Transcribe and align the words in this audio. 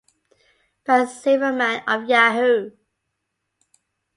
Ben 0.87 1.05
Silverman 1.07 1.83
of 1.87 2.09
Yahoo! 2.09 2.71